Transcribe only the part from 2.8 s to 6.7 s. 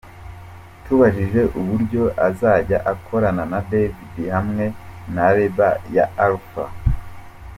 akorana na David hamwe na label yaAlpha.